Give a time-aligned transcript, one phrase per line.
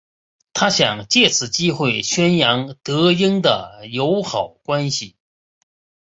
[0.53, 5.15] 他想借此机会宣扬德英的友好关系。